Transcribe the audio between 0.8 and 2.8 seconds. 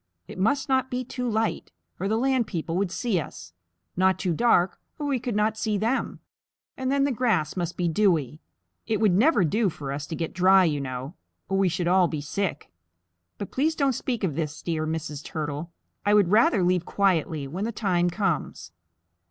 be too light, or the land people